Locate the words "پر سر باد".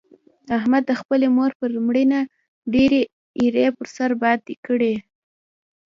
3.77-4.39